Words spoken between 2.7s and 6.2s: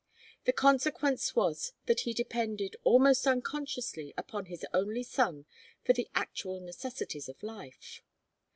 almost unconsciously, upon his only son for the